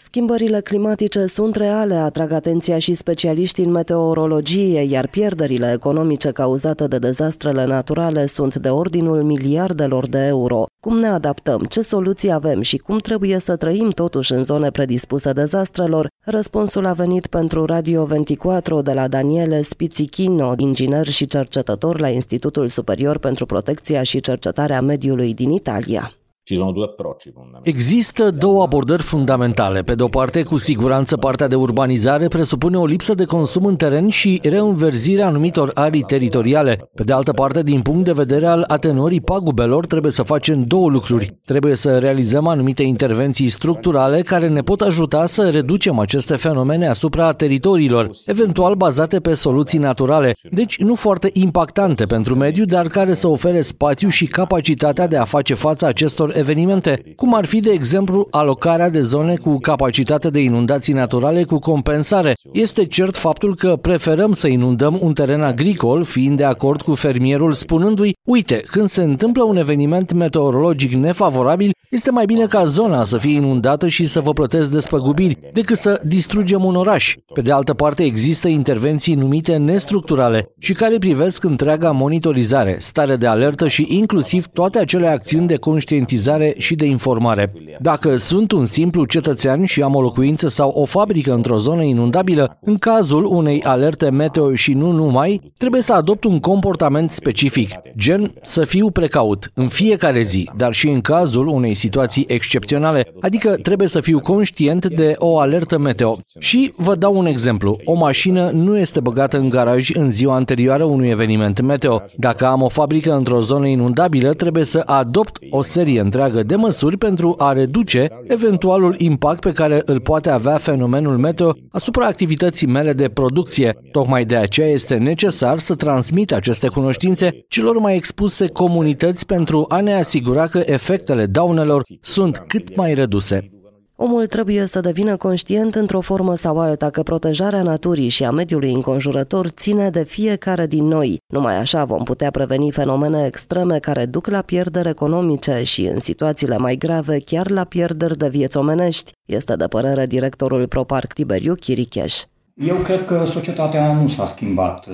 Schimbările 0.00 0.60
climatice 0.60 1.26
sunt 1.26 1.56
reale, 1.56 1.94
atrag 1.94 2.32
atenția 2.32 2.78
și 2.78 2.94
specialiștii 2.94 3.64
în 3.64 3.70
meteorologie, 3.70 4.80
iar 4.80 5.06
pierderile 5.08 5.72
economice 5.72 6.30
cauzate 6.30 6.86
de 6.86 6.98
dezastrele 6.98 7.64
naturale 7.64 8.26
sunt 8.26 8.54
de 8.56 8.68
ordinul 8.68 9.22
miliardelor 9.22 10.08
de 10.08 10.18
euro. 10.18 10.64
Cum 10.80 10.98
ne 10.98 11.06
adaptăm, 11.06 11.60
ce 11.60 11.82
soluții 11.82 12.32
avem 12.32 12.60
și 12.60 12.76
cum 12.76 12.98
trebuie 12.98 13.38
să 13.38 13.56
trăim 13.56 13.90
totuși 13.90 14.32
în 14.32 14.44
zone 14.44 14.70
predispuse 14.70 15.32
dezastrelor? 15.32 16.08
Răspunsul 16.24 16.86
a 16.86 16.92
venit 16.92 17.26
pentru 17.26 17.64
Radio 17.64 18.04
24 18.04 18.80
de 18.80 18.92
la 18.92 19.08
Daniele 19.08 19.62
Spițichino, 19.62 20.54
inginer 20.56 21.08
și 21.08 21.26
cercetător 21.26 22.00
la 22.00 22.08
Institutul 22.08 22.68
Superior 22.68 23.18
pentru 23.18 23.46
Protecția 23.46 24.02
și 24.02 24.20
Cercetarea 24.20 24.80
Mediului 24.80 25.34
din 25.34 25.50
Italia. 25.50 26.17
Ci 26.48 26.54
sono 26.54 26.72
due 26.72 26.84
approcci 26.84 27.30
fondamentali. 27.34 27.74
Există 27.74 28.30
două 28.30 28.62
abordări 28.62 29.02
fundamentale. 29.02 29.82
Pe 29.82 29.94
de 29.94 30.02
o 30.02 30.08
parte, 30.08 30.42
cu 30.42 30.56
siguranță, 30.56 31.16
partea 31.16 31.46
de 31.46 31.54
urbanizare 31.54 32.28
presupune 32.28 32.76
o 32.76 32.86
lipsă 32.86 33.14
de 33.14 33.24
consum 33.24 33.64
în 33.64 33.76
teren 33.76 34.08
și 34.08 34.40
reînverzirea 34.42 35.26
anumitor 35.26 35.70
arii 35.74 36.02
teritoriale. 36.02 36.90
Pe 36.94 37.02
de 37.02 37.12
altă 37.12 37.32
parte, 37.32 37.62
din 37.62 37.80
punct 37.80 38.04
de 38.04 38.12
vedere 38.12 38.46
al 38.46 38.64
atenuării 38.68 39.20
pagubelor, 39.20 39.86
trebuie 39.86 40.12
să 40.12 40.22
facem 40.22 40.62
două 40.62 40.88
lucruri. 40.88 41.38
Trebuie 41.44 41.74
să 41.74 41.98
realizăm 41.98 42.46
anumite 42.46 42.82
intervenții 42.82 43.48
structurale 43.48 44.22
care 44.22 44.48
ne 44.48 44.60
pot 44.60 44.80
ajuta 44.80 45.26
să 45.26 45.50
reducem 45.50 45.98
aceste 45.98 46.36
fenomene 46.36 46.88
asupra 46.88 47.32
teritoriilor, 47.32 48.10
eventual 48.26 48.74
bazate 48.74 49.20
pe 49.20 49.34
soluții 49.34 49.78
naturale, 49.78 50.34
deci 50.50 50.78
nu 50.78 50.94
foarte 50.94 51.30
impactante 51.32 52.04
pentru 52.04 52.34
mediu, 52.34 52.64
dar 52.64 52.88
care 52.88 53.12
să 53.12 53.26
ofere 53.26 53.60
spațiu 53.60 54.08
și 54.08 54.26
capacitatea 54.26 55.06
de 55.06 55.16
a 55.16 55.24
face 55.24 55.54
față 55.54 55.86
acestor 55.86 56.36
evenimente, 56.38 57.02
cum 57.16 57.34
ar 57.34 57.44
fi, 57.44 57.60
de 57.60 57.70
exemplu, 57.70 58.26
alocarea 58.30 58.90
de 58.90 59.00
zone 59.00 59.34
cu 59.36 59.58
capacitate 59.58 60.30
de 60.30 60.40
inundații 60.40 60.92
naturale 60.92 61.44
cu 61.44 61.58
compensare. 61.58 62.34
Este 62.52 62.84
cert 62.84 63.16
faptul 63.16 63.54
că 63.54 63.76
preferăm 63.76 64.32
să 64.32 64.46
inundăm 64.46 64.98
un 65.00 65.12
teren 65.12 65.42
agricol, 65.42 66.04
fiind 66.04 66.36
de 66.36 66.44
acord 66.44 66.82
cu 66.82 66.94
fermierul 66.94 67.52
spunându-i, 67.52 68.16
uite, 68.26 68.62
când 68.66 68.88
se 68.88 69.02
întâmplă 69.02 69.42
un 69.42 69.56
eveniment 69.56 70.12
meteorologic 70.12 70.92
nefavorabil, 70.92 71.70
este 71.90 72.10
mai 72.10 72.24
bine 72.24 72.46
ca 72.46 72.64
zona 72.64 73.04
să 73.04 73.18
fie 73.18 73.34
inundată 73.34 73.88
și 73.88 74.04
să 74.04 74.20
vă 74.20 74.32
plătesc 74.32 74.70
despăgubiri, 74.70 75.38
decât 75.52 75.76
să 75.76 76.00
distrugem 76.04 76.64
un 76.64 76.74
oraș. 76.74 77.14
Pe 77.34 77.40
de 77.40 77.52
altă 77.52 77.74
parte, 77.74 78.02
există 78.02 78.48
intervenții 78.48 79.14
numite 79.14 79.56
nestructurale 79.56 80.52
și 80.58 80.72
care 80.72 80.98
privesc 80.98 81.44
întreaga 81.44 81.90
monitorizare, 81.90 82.76
stare 82.80 83.16
de 83.16 83.26
alertă 83.26 83.68
și 83.68 83.86
inclusiv 83.88 84.46
toate 84.46 84.78
acele 84.78 85.06
acțiuni 85.06 85.46
de 85.46 85.56
conștientizare 85.56 86.27
conștientizare 86.28 86.54
și 86.58 86.74
de 86.74 86.86
informare. 86.86 87.52
Dacă 87.80 88.16
sunt 88.16 88.52
un 88.52 88.64
simplu 88.64 89.04
cetățean 89.04 89.64
și 89.64 89.82
am 89.82 89.94
o 89.94 90.00
locuință 90.00 90.48
sau 90.48 90.70
o 90.70 90.84
fabrică 90.84 91.32
într-o 91.32 91.58
zonă 91.58 91.82
inundabilă, 91.82 92.58
în 92.60 92.76
cazul 92.76 93.24
unei 93.24 93.62
alerte 93.62 94.10
meteo 94.10 94.54
și 94.54 94.72
nu 94.72 94.90
numai, 94.90 95.52
trebuie 95.56 95.82
să 95.82 95.92
adopt 95.92 96.24
un 96.24 96.40
comportament 96.40 97.10
specific, 97.10 97.70
gen 97.96 98.32
să 98.42 98.64
fiu 98.64 98.90
precaut 98.90 99.50
în 99.54 99.68
fiecare 99.68 100.22
zi, 100.22 100.50
dar 100.56 100.72
și 100.72 100.88
în 100.88 101.00
cazul 101.00 101.46
unei 101.46 101.74
situații 101.74 102.24
excepționale, 102.28 103.12
adică 103.20 103.56
trebuie 103.62 103.88
să 103.88 104.00
fiu 104.00 104.20
conștient 104.20 104.86
de 104.86 105.14
o 105.18 105.38
alertă 105.38 105.78
meteo. 105.78 106.18
Și 106.38 106.72
vă 106.76 106.94
dau 106.94 107.16
un 107.18 107.26
exemplu. 107.26 107.78
O 107.84 107.94
mașină 107.94 108.50
nu 108.54 108.78
este 108.78 109.00
băgată 109.00 109.38
în 109.38 109.48
garaj 109.48 109.90
în 109.94 110.10
ziua 110.10 110.34
anterioară 110.34 110.84
unui 110.84 111.08
eveniment 111.08 111.60
meteo. 111.60 112.02
Dacă 112.16 112.46
am 112.46 112.62
o 112.62 112.68
fabrică 112.68 113.14
într-o 113.14 113.40
zonă 113.40 113.66
inundabilă, 113.66 114.32
trebuie 114.32 114.64
să 114.64 114.82
adopt 114.86 115.38
o 115.50 115.62
serie 115.62 116.00
întreagă 116.00 116.17
de 116.26 116.56
măsuri 116.56 116.96
pentru 116.96 117.34
a 117.38 117.52
reduce 117.52 118.08
eventualul 118.26 118.94
impact 118.98 119.40
pe 119.40 119.52
care 119.52 119.82
îl 119.84 120.00
poate 120.00 120.30
avea 120.30 120.56
fenomenul 120.56 121.18
meteo 121.18 121.52
asupra 121.70 122.06
activității 122.06 122.66
mele 122.66 122.92
de 122.92 123.08
producție. 123.08 123.78
Tocmai 123.92 124.24
de 124.24 124.36
aceea 124.36 124.68
este 124.68 124.96
necesar 124.96 125.58
să 125.58 125.74
transmit 125.74 126.32
aceste 126.32 126.68
cunoștințe 126.68 127.44
celor 127.48 127.78
mai 127.78 127.96
expuse 127.96 128.46
comunități 128.46 129.26
pentru 129.26 129.64
a 129.68 129.80
ne 129.80 129.94
asigura 129.94 130.46
că 130.46 130.62
efectele 130.66 131.26
daunelor 131.26 131.82
sunt 132.00 132.44
cât 132.46 132.76
mai 132.76 132.94
reduse. 132.94 133.57
Omul 134.00 134.26
trebuie 134.26 134.66
să 134.66 134.80
devină 134.80 135.16
conștient 135.16 135.74
într-o 135.74 136.00
formă 136.00 136.34
sau 136.34 136.58
alta 136.58 136.90
că 136.90 137.02
protejarea 137.02 137.62
naturii 137.62 138.08
și 138.08 138.24
a 138.24 138.30
mediului 138.30 138.72
înconjurător 138.72 139.48
ține 139.48 139.90
de 139.90 140.04
fiecare 140.04 140.66
din 140.66 140.84
noi. 140.84 141.16
Numai 141.32 141.56
așa 141.56 141.84
vom 141.84 142.02
putea 142.02 142.30
preveni 142.30 142.70
fenomene 142.70 143.26
extreme 143.26 143.78
care 143.78 144.06
duc 144.06 144.26
la 144.26 144.42
pierderi 144.42 144.88
economice 144.88 145.62
și, 145.64 145.84
în 145.84 146.00
situațiile 146.00 146.56
mai 146.56 146.76
grave, 146.76 147.18
chiar 147.24 147.50
la 147.50 147.64
pierderi 147.64 148.18
de 148.18 148.28
vieți 148.28 148.56
omenești, 148.56 149.12
este 149.26 149.56
de 149.56 149.66
părere 149.66 150.06
directorul 150.06 150.68
ProParc 150.68 151.12
Tiberiu 151.12 151.54
Chiricheș. 151.54 152.22
Eu 152.54 152.76
cred 152.76 153.06
că 153.06 153.24
societatea 153.26 153.92
nu 153.92 154.08
s-a 154.08 154.26
schimbat, 154.26 154.84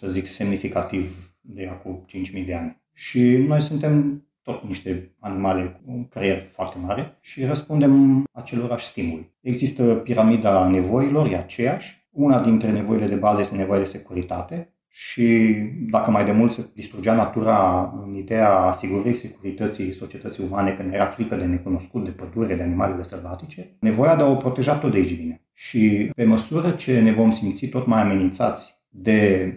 să 0.00 0.06
zic, 0.06 0.32
semnificativ 0.32 1.32
de 1.40 1.68
acum 1.70 2.04
5.000 2.08 2.46
de 2.46 2.54
ani. 2.54 2.82
Și 2.94 3.44
noi 3.48 3.62
suntem 3.62 4.24
tot 4.50 4.68
niște 4.68 5.14
animale 5.18 5.80
cu 5.84 5.92
un 5.92 6.08
creier 6.08 6.48
foarte 6.52 6.78
mare 6.78 7.18
și 7.20 7.44
răspundem 7.44 8.24
acelorași 8.32 8.86
stimuli. 8.86 9.32
Există 9.40 9.82
piramida 9.82 10.68
nevoilor, 10.68 11.32
e 11.32 11.36
aceeași. 11.36 12.08
Una 12.10 12.40
dintre 12.40 12.70
nevoile 12.70 13.06
de 13.06 13.14
bază 13.14 13.40
este 13.40 13.56
nevoia 13.56 13.80
de 13.80 13.84
securitate 13.84 14.74
și 14.88 15.56
dacă 15.90 16.10
mai 16.10 16.24
de 16.24 16.32
mult 16.32 16.52
se 16.52 16.70
distrugea 16.74 17.14
natura 17.14 17.90
în 18.06 18.14
ideea 18.14 18.52
asigurării 18.52 19.16
securității 19.16 19.92
societății 19.92 20.44
umane, 20.44 20.70
când 20.70 20.92
era 20.92 21.04
frică 21.06 21.36
de 21.36 21.44
necunoscut, 21.44 22.04
de 22.04 22.10
pădure, 22.10 22.54
de 22.54 22.62
animalele 22.62 23.02
sălbatice, 23.02 23.76
nevoia 23.80 24.16
de 24.16 24.22
a 24.22 24.26
o 24.26 24.34
proteja 24.34 24.74
tot 24.74 24.90
de 24.90 24.96
aici 24.96 25.14
vine. 25.16 25.42
Și 25.52 26.10
pe 26.14 26.24
măsură 26.24 26.70
ce 26.70 27.00
ne 27.00 27.12
vom 27.12 27.30
simți 27.30 27.66
tot 27.66 27.86
mai 27.86 28.00
amenințați 28.00 28.78
de 28.88 29.52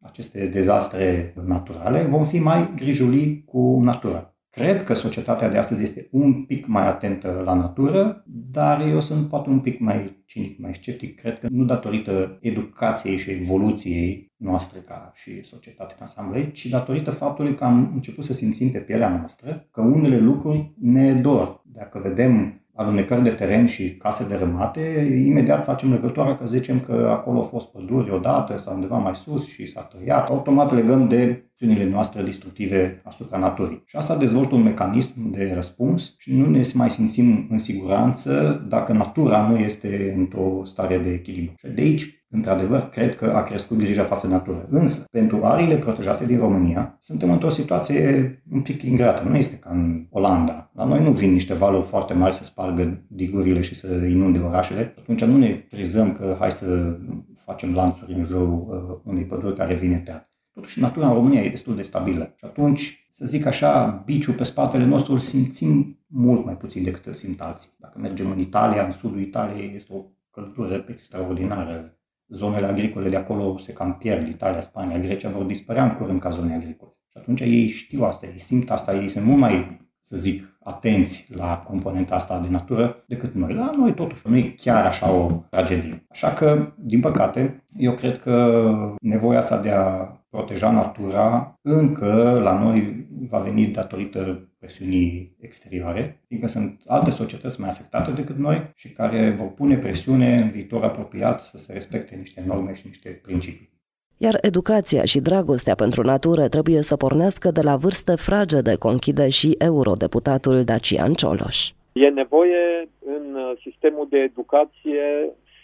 aceste 0.00 0.46
dezastre 0.46 1.34
naturale, 1.46 2.02
vom 2.02 2.24
fi 2.24 2.38
mai 2.38 2.72
grijuli 2.76 3.44
cu 3.44 3.80
natura. 3.82 4.33
Cred 4.54 4.84
că 4.84 4.94
societatea 4.94 5.48
de 5.48 5.58
astăzi 5.58 5.82
este 5.82 6.08
un 6.10 6.44
pic 6.44 6.66
mai 6.66 6.86
atentă 6.86 7.42
la 7.44 7.54
natură, 7.54 8.24
dar 8.26 8.80
eu 8.80 9.00
sunt 9.00 9.28
poate 9.28 9.50
un 9.50 9.60
pic 9.60 9.80
mai 9.80 10.22
cinic, 10.26 10.58
mai 10.58 10.74
sceptic. 10.74 11.20
Cred 11.20 11.38
că 11.38 11.46
nu 11.50 11.64
datorită 11.64 12.38
educației 12.40 13.18
și 13.18 13.30
evoluției 13.30 14.32
noastre 14.36 14.78
ca 14.78 15.12
și 15.14 15.44
societate 15.44 15.94
în 15.98 16.04
asamblei, 16.06 16.52
ci 16.52 16.66
datorită 16.66 17.10
faptului 17.10 17.54
că 17.54 17.64
am 17.64 17.90
început 17.94 18.24
să 18.24 18.32
simțim 18.32 18.70
pe 18.70 18.78
pielea 18.78 19.18
noastră 19.18 19.68
că 19.70 19.80
unele 19.80 20.18
lucruri 20.18 20.72
ne 20.80 21.14
dor. 21.14 21.62
Dacă 21.64 22.00
vedem 22.02 22.63
alunecări 22.74 23.22
de 23.22 23.30
teren 23.30 23.66
și 23.66 23.96
case 23.96 24.26
dărâmate, 24.28 25.08
imediat 25.26 25.64
facem 25.64 25.92
legătura 25.92 26.36
că 26.36 26.46
zicem 26.46 26.80
că 26.80 27.08
acolo 27.10 27.38
au 27.38 27.46
fost 27.46 27.66
păduri 27.66 28.10
odată 28.10 28.58
sau 28.58 28.74
undeva 28.74 28.96
mai 28.96 29.14
sus 29.14 29.46
și 29.46 29.66
s-a 29.66 29.80
tăiat. 29.80 30.28
Automat 30.28 30.74
legăm 30.74 31.08
de 31.08 31.44
acțiunile 31.50 31.90
noastre 31.90 32.22
destructive 32.22 33.02
asupra 33.04 33.38
naturii. 33.38 33.82
Și 33.86 33.96
asta 33.96 34.16
dezvoltă 34.16 34.54
un 34.54 34.62
mecanism 34.62 35.30
de 35.30 35.52
răspuns 35.54 36.14
și 36.18 36.32
nu 36.32 36.50
ne 36.50 36.62
mai 36.74 36.90
simțim 36.90 37.46
în 37.50 37.58
siguranță 37.58 38.64
dacă 38.68 38.92
natura 38.92 39.48
nu 39.48 39.56
este 39.56 40.14
într-o 40.16 40.62
stare 40.64 40.98
de 40.98 41.12
echilibru. 41.12 41.54
Și 41.58 41.66
de 41.74 41.80
aici 41.80 42.23
Într-adevăr, 42.34 42.88
cred 42.88 43.16
că 43.16 43.32
a 43.34 43.42
crescut 43.42 43.76
grija 43.76 44.04
față 44.04 44.26
de 44.26 44.32
natură. 44.32 44.66
Însă, 44.70 45.04
pentru 45.10 45.44
arile 45.44 45.76
protejate 45.76 46.26
din 46.26 46.38
România, 46.38 46.98
suntem 47.00 47.30
într-o 47.30 47.48
situație 47.48 48.42
un 48.50 48.62
pic 48.62 48.82
ingrată. 48.82 49.28
Nu 49.28 49.36
este 49.36 49.56
ca 49.56 49.70
în 49.72 50.06
Olanda. 50.10 50.70
La 50.74 50.84
noi 50.84 51.02
nu 51.02 51.12
vin 51.12 51.32
niște 51.32 51.54
valuri 51.54 51.86
foarte 51.86 52.12
mari 52.14 52.34
să 52.34 52.44
spargă 52.44 53.04
digurile 53.08 53.60
și 53.60 53.74
să 53.74 53.86
inunde 53.94 54.38
orașele. 54.38 54.94
Atunci 54.98 55.24
nu 55.24 55.36
ne 55.36 55.66
prizăm 55.70 56.12
că 56.12 56.36
hai 56.38 56.50
să 56.52 56.96
facem 57.44 57.74
lanțuri 57.74 58.12
în 58.12 58.24
jurul 58.24 58.66
uh, 58.68 59.00
unei 59.04 59.24
păduri 59.24 59.56
care 59.56 59.74
vine 59.74 59.96
tăiat. 59.96 60.30
Totuși, 60.54 60.80
natura 60.80 61.08
în 61.08 61.14
România 61.14 61.42
e 61.42 61.50
destul 61.50 61.76
de 61.76 61.82
stabilă. 61.82 62.34
Și 62.36 62.44
atunci, 62.44 63.08
să 63.12 63.26
zic 63.26 63.46
așa, 63.46 64.02
biciul 64.04 64.34
pe 64.34 64.44
spatele 64.44 64.84
nostru 64.84 65.12
îl 65.12 65.18
simțim 65.18 66.04
mult 66.06 66.44
mai 66.44 66.56
puțin 66.56 66.82
decât 66.82 67.06
îl 67.06 67.12
simt 67.12 67.40
alții. 67.40 67.70
Dacă 67.78 67.98
mergem 67.98 68.30
în 68.30 68.38
Italia, 68.38 68.84
în 68.84 68.92
sudul 68.92 69.20
Italiei, 69.20 69.72
este 69.76 69.92
o 69.92 70.04
căldură 70.30 70.84
extraordinară 70.88 71.98
zonele 72.28 72.66
agricole 72.66 73.08
de 73.08 73.16
acolo 73.16 73.58
se 73.58 73.72
cam 73.72 73.96
pierd, 73.98 74.28
Italia, 74.28 74.60
Spania, 74.60 74.98
Grecia 74.98 75.30
vor 75.30 75.42
dispărea 75.42 75.84
în 75.84 75.94
curând 75.94 76.20
ca 76.20 76.30
zone 76.30 76.54
agricole. 76.54 76.92
Și 77.10 77.18
atunci 77.18 77.40
ei 77.40 77.68
știu 77.68 78.04
asta, 78.04 78.26
ei 78.26 78.40
simt 78.40 78.70
asta, 78.70 78.94
ei 78.94 79.08
sunt 79.08 79.24
mult 79.24 79.38
mai, 79.38 79.80
să 80.02 80.16
zic, 80.16 80.56
atenți 80.64 81.28
la 81.36 81.62
componenta 81.66 82.14
asta 82.14 82.40
de 82.40 82.48
natură 82.48 83.04
decât 83.06 83.34
noi. 83.34 83.54
La 83.54 83.72
noi 83.76 83.94
totuși 83.94 84.28
nu 84.28 84.36
e 84.36 84.54
chiar 84.56 84.84
așa 84.84 85.12
o 85.12 85.44
tragedie. 85.50 86.06
Așa 86.08 86.28
că, 86.28 86.72
din 86.76 87.00
păcate, 87.00 87.66
eu 87.76 87.92
cred 87.92 88.20
că 88.20 88.62
nevoia 89.00 89.38
asta 89.38 89.60
de 89.60 89.70
a 89.70 90.08
proteja 90.30 90.70
natura 90.70 91.58
încă 91.62 92.40
la 92.42 92.62
noi 92.62 93.06
va 93.28 93.38
veni 93.38 93.66
datorită 93.66 94.48
presiunii 94.64 95.36
exterioare, 95.40 96.20
fiindcă 96.28 96.48
sunt 96.48 96.80
alte 96.86 97.10
societăți 97.10 97.60
mai 97.60 97.70
afectate 97.70 98.10
decât 98.10 98.36
noi 98.36 98.72
și 98.74 98.88
care 98.92 99.36
vor 99.38 99.50
pune 99.60 99.76
presiune 99.76 100.28
în 100.42 100.50
viitor 100.50 100.82
apropiat 100.82 101.40
să 101.40 101.56
se 101.56 101.72
respecte 101.72 102.14
niște 102.14 102.44
norme 102.46 102.74
și 102.74 102.86
niște 102.86 103.20
principii. 103.26 103.72
iar 104.16 104.38
educația 104.40 105.04
și 105.04 105.20
dragostea 105.20 105.74
pentru 105.74 106.02
natură 106.02 106.48
trebuie 106.48 106.82
să 106.82 106.96
pornească 106.96 107.50
de 107.50 107.62
la 107.62 107.76
vârste 107.76 108.14
fragede, 108.16 108.74
conchide 108.76 109.28
și 109.28 109.54
eurodeputatul 109.58 110.56
Dacian 110.64 111.12
Cioloș. 111.12 111.58
E 111.92 112.08
nevoie 112.08 112.88
în 113.16 113.24
sistemul 113.66 114.06
de 114.10 114.18
educație 114.18 115.04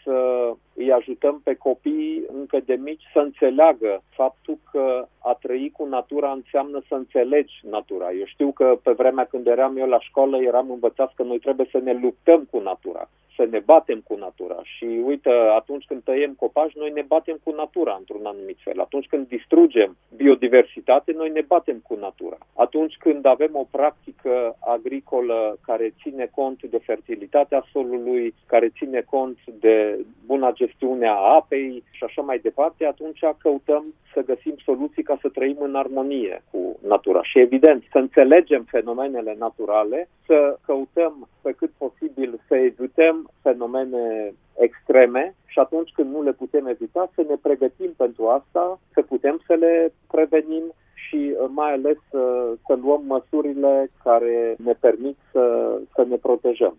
să 0.05 0.51
îi 0.75 0.93
ajutăm 0.93 1.41
pe 1.45 1.55
copii 1.55 2.25
încă 2.33 2.61
de 2.65 2.75
mici 2.75 3.03
să 3.13 3.19
înțeleagă 3.19 4.03
faptul 4.09 4.59
că 4.71 5.07
a 5.19 5.33
trăi 5.33 5.73
cu 5.77 5.85
natura 5.85 6.31
înseamnă 6.31 6.83
să 6.89 6.95
înțelegi 6.95 7.53
natura. 7.71 8.13
Eu 8.13 8.25
știu 8.25 8.53
că 8.53 8.79
pe 8.83 8.93
vremea 8.93 9.25
când 9.25 9.47
eram 9.47 9.77
eu 9.77 9.89
la 9.89 10.01
școală 10.01 10.43
eram 10.43 10.71
învățați 10.71 11.15
că 11.15 11.23
noi 11.23 11.39
trebuie 11.39 11.69
să 11.71 11.79
ne 11.79 11.93
luptăm 11.93 12.49
cu 12.51 12.59
natura 12.59 13.09
să 13.41 13.47
ne 13.51 13.59
batem 13.59 14.01
cu 14.09 14.15
natura. 14.15 14.61
Și 14.63 14.85
uite, 15.05 15.31
atunci 15.31 15.85
când 15.85 16.03
tăiem 16.03 16.35
copaci, 16.39 16.75
noi 16.83 16.91
ne 16.91 17.03
batem 17.03 17.39
cu 17.45 17.51
natura 17.51 17.95
într-un 17.99 18.25
anumit 18.25 18.59
fel. 18.65 18.81
Atunci 18.81 19.07
când 19.07 19.29
distrugem 19.29 19.97
biodiversitate, 20.17 21.13
noi 21.13 21.31
ne 21.31 21.41
batem 21.41 21.79
cu 21.89 21.95
natura. 21.95 22.39
Atunci 22.57 22.97
când 22.99 23.27
avem 23.27 23.51
o 23.53 23.67
practică 23.71 24.57
agricolă 24.59 25.59
care 25.67 25.95
ține 26.03 26.29
cont 26.35 26.63
de 26.63 26.79
fertilitatea 26.79 27.65
solului, 27.73 28.35
care 28.47 28.69
ține 28.69 29.01
cont 29.01 29.39
de 29.61 30.05
buna 30.27 30.53
gestiune 30.53 31.07
a 31.07 31.35
apei 31.41 31.83
și 31.91 32.05
așa 32.05 32.23
mai 32.23 32.39
departe, 32.39 32.87
atunci 32.87 33.21
căutăm 33.39 33.85
să 34.13 34.21
găsim 34.21 34.55
soluții 34.65 35.03
ca 35.03 35.19
să 35.21 35.29
trăim 35.29 35.57
în 35.61 35.75
armonie 35.75 36.43
cu 36.51 36.79
natura. 36.87 37.23
Și 37.23 37.39
evident, 37.39 37.85
să 37.93 37.99
înțelegem 37.99 38.63
fenomenele 38.63 39.37
naturale, 39.39 40.09
să 40.27 40.59
căutăm 40.67 41.29
pe 41.43 41.53
cât 41.53 41.71
posibil 41.79 42.41
să 42.49 42.57
evităm 42.57 43.30
fenomene 43.43 44.35
extreme 44.57 45.35
și 45.47 45.59
atunci 45.59 45.91
când 45.95 46.13
nu 46.13 46.23
le 46.23 46.33
putem 46.33 46.67
evita, 46.67 47.11
să 47.15 47.25
ne 47.29 47.37
pregătim 47.43 47.93
pentru 47.97 48.27
asta, 48.29 48.81
să 48.93 49.03
putem 49.03 49.41
să 49.47 49.55
le 49.55 49.93
prevenim 50.07 50.63
și 50.95 51.35
uh, 51.41 51.49
mai 51.49 51.73
ales 51.73 51.97
să, 52.11 52.55
să 52.67 52.79
luăm 52.83 53.03
măsurile 53.07 53.91
care 54.05 54.55
ne 54.65 54.73
permit 54.73 55.17
să, 55.33 55.77
să 55.95 56.05
ne 56.09 56.17
protejăm. 56.17 56.77